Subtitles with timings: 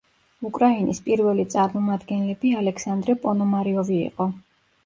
[0.47, 4.29] უკრაინის პირველი წარმომადგენლები ალექსანდრე პონომარიოვი იყო.